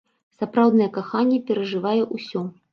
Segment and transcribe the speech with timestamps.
[0.37, 2.47] Сапраўднае каханне перажывае ўсё.